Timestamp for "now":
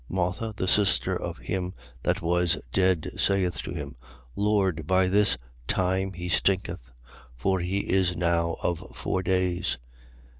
8.15-8.55